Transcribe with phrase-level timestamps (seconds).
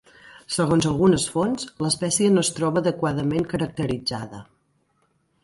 [0.53, 4.43] Segons algunes fonts, l'espècie no es troba adequadament caracteritzada.